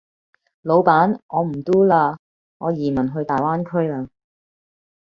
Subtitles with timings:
[0.63, 2.17] 老闆我唔 Do 啦，
[2.57, 4.07] 我移民去大灣區啦